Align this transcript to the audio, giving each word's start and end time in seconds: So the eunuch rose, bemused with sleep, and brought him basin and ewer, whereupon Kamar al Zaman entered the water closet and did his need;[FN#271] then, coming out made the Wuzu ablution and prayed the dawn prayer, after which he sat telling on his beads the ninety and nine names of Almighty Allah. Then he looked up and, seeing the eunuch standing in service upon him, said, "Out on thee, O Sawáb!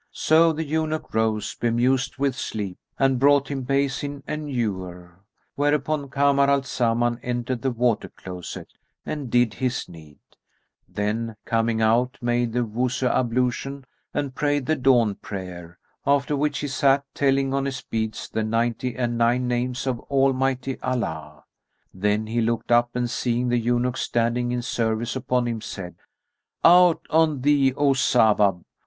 So 0.13 0.51
the 0.51 0.63
eunuch 0.65 1.13
rose, 1.13 1.53
bemused 1.53 2.17
with 2.17 2.35
sleep, 2.35 2.79
and 2.97 3.19
brought 3.19 3.49
him 3.51 3.61
basin 3.61 4.23
and 4.25 4.49
ewer, 4.51 5.19
whereupon 5.53 6.09
Kamar 6.09 6.49
al 6.49 6.63
Zaman 6.63 7.19
entered 7.21 7.61
the 7.61 7.69
water 7.69 8.09
closet 8.09 8.73
and 9.05 9.29
did 9.29 9.53
his 9.53 9.87
need;[FN#271] 9.87 10.17
then, 10.95 11.35
coming 11.45 11.83
out 11.83 12.17
made 12.19 12.51
the 12.51 12.65
Wuzu 12.65 13.09
ablution 13.11 13.85
and 14.11 14.33
prayed 14.33 14.65
the 14.65 14.75
dawn 14.75 15.13
prayer, 15.13 15.77
after 16.07 16.35
which 16.35 16.57
he 16.57 16.67
sat 16.67 17.05
telling 17.13 17.53
on 17.53 17.65
his 17.65 17.81
beads 17.83 18.27
the 18.27 18.41
ninety 18.43 18.95
and 18.95 19.19
nine 19.19 19.47
names 19.47 19.85
of 19.85 19.99
Almighty 20.09 20.79
Allah. 20.79 21.43
Then 21.93 22.25
he 22.25 22.41
looked 22.41 22.71
up 22.71 22.95
and, 22.95 23.07
seeing 23.07 23.49
the 23.49 23.59
eunuch 23.59 23.97
standing 23.97 24.51
in 24.51 24.63
service 24.63 25.15
upon 25.15 25.47
him, 25.47 25.61
said, 25.61 25.93
"Out 26.65 27.05
on 27.11 27.41
thee, 27.41 27.71
O 27.75 27.93
Sawáb! 27.93 28.63